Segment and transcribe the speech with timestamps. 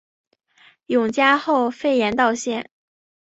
[0.87, 2.71] 永嘉后废严道县。